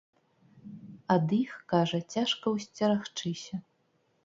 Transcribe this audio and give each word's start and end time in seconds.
Ад 1.15 1.27
іх, 1.41 1.51
кажа, 1.75 1.99
цяжка 2.15 2.57
ўсцерагчыся. 2.57 3.63